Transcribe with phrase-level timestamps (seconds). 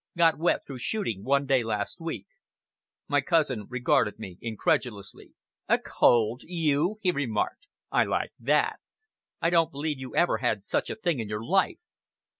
[0.17, 2.25] "Got wet through shooting one day last week."
[3.07, 5.35] My cousin regarded me incredulously.
[5.69, 6.41] "A cold!
[6.43, 7.67] You!" he remarked.
[7.91, 8.77] "I like that!
[9.43, 11.77] I don't believe you ever had such a thing in your life!"